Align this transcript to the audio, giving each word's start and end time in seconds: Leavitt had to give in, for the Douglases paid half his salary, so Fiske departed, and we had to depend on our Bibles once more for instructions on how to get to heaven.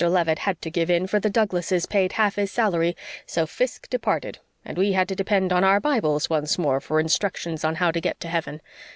Leavitt 0.03 0.39
had 0.39 0.59
to 0.63 0.71
give 0.71 0.89
in, 0.89 1.05
for 1.05 1.19
the 1.19 1.29
Douglases 1.29 1.85
paid 1.85 2.13
half 2.13 2.33
his 2.33 2.49
salary, 2.49 2.97
so 3.27 3.45
Fiske 3.45 3.87
departed, 3.87 4.39
and 4.65 4.75
we 4.75 4.93
had 4.93 5.07
to 5.09 5.15
depend 5.15 5.53
on 5.53 5.63
our 5.63 5.79
Bibles 5.79 6.27
once 6.27 6.57
more 6.57 6.81
for 6.81 6.99
instructions 6.99 7.63
on 7.63 7.75
how 7.75 7.91
to 7.91 8.01
get 8.01 8.19
to 8.21 8.27
heaven. 8.27 8.61